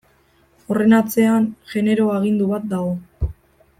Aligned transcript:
Horren 0.69 0.95
atzean 0.99 1.45
genero 1.73 2.09
agindu 2.15 2.49
bat 2.55 2.67
dago. 2.73 3.31